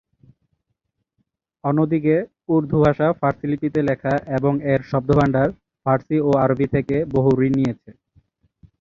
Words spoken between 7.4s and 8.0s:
ঋণ নিয়েছে।